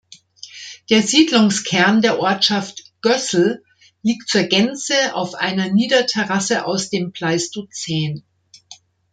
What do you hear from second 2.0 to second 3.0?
der Ortschaft